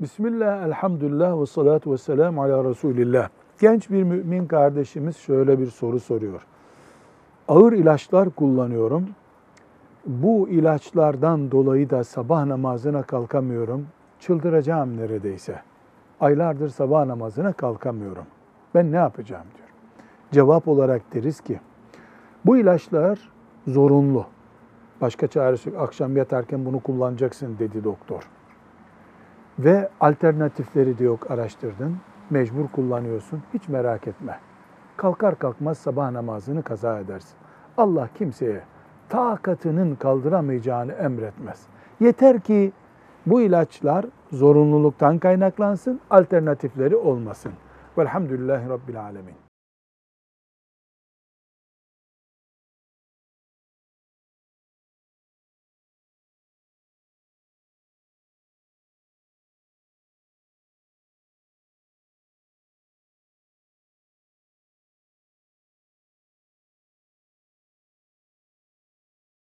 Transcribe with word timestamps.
Bismillah, 0.00 0.66
elhamdülillah 0.66 1.40
ve 1.40 1.46
salatu 1.46 1.92
ve 1.92 1.98
selamu 1.98 2.42
ala 2.42 2.64
Resulillah. 2.64 3.28
Genç 3.60 3.90
bir 3.90 4.02
mümin 4.02 4.46
kardeşimiz 4.46 5.16
şöyle 5.16 5.58
bir 5.58 5.66
soru 5.66 6.00
soruyor. 6.00 6.46
Ağır 7.48 7.72
ilaçlar 7.72 8.30
kullanıyorum. 8.30 9.08
Bu 10.06 10.48
ilaçlardan 10.48 11.50
dolayı 11.50 11.90
da 11.90 12.04
sabah 12.04 12.44
namazına 12.44 13.02
kalkamıyorum. 13.02 13.86
Çıldıracağım 14.20 14.96
neredeyse. 14.96 15.60
Aylardır 16.20 16.68
sabah 16.68 17.04
namazına 17.04 17.52
kalkamıyorum. 17.52 18.24
Ben 18.74 18.92
ne 18.92 18.96
yapacağım 18.96 19.46
diyor. 19.56 19.68
Cevap 20.32 20.68
olarak 20.68 21.14
deriz 21.14 21.40
ki 21.40 21.60
bu 22.46 22.56
ilaçlar 22.56 23.30
zorunlu. 23.66 24.26
Başka 25.00 25.26
çaresi 25.26 25.70
yok. 25.70 25.80
Akşam 25.80 26.16
yatarken 26.16 26.64
bunu 26.64 26.80
kullanacaksın 26.80 27.58
dedi 27.58 27.84
doktor. 27.84 28.28
Ve 29.58 29.88
alternatifleri 30.00 30.98
de 30.98 31.04
yok 31.04 31.30
araştırdın. 31.30 31.96
Mecbur 32.30 32.68
kullanıyorsun. 32.68 33.42
Hiç 33.54 33.68
merak 33.68 34.08
etme. 34.08 34.38
Kalkar 34.96 35.38
kalkmaz 35.38 35.78
sabah 35.78 36.10
namazını 36.10 36.62
kaza 36.62 36.98
edersin. 36.98 37.36
Allah 37.76 38.08
kimseye 38.14 38.60
takatının 39.08 39.94
kaldıramayacağını 39.94 40.92
emretmez. 40.92 41.66
Yeter 42.00 42.40
ki 42.40 42.72
bu 43.26 43.40
ilaçlar 43.40 44.04
zorunluluktan 44.32 45.18
kaynaklansın, 45.18 46.00
alternatifleri 46.10 46.96
olmasın. 46.96 47.52
Velhamdülillahi 47.98 48.68
Rabbil 48.68 49.00
Alemin. 49.00 49.34